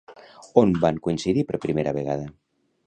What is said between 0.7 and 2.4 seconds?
van coincidir per primera vegada?